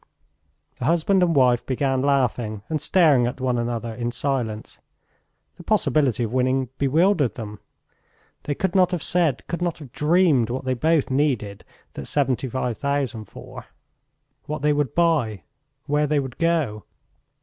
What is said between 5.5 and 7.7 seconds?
The possibility of winning bewildered them;